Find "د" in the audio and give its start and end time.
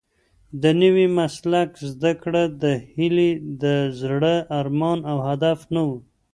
0.61-0.63, 2.63-2.63, 3.63-3.65